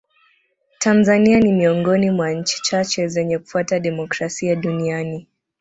tanzania 0.79 1.39
ni 1.39 1.51
miongoni 1.51 2.11
mwa 2.11 2.31
nchi 2.31 2.61
chache 2.63 3.07
zenye 3.07 3.39
kufuata 3.39 3.79
demokrasia 3.79 4.55
duniani 4.55 5.27